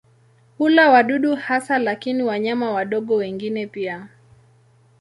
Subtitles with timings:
[0.57, 4.07] Hula wadudu hasa lakini wanyama wadogo wengine pia.